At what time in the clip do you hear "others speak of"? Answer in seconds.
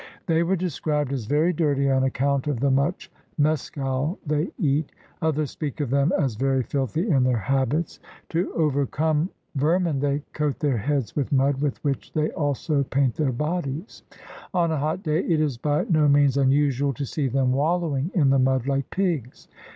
5.21-5.91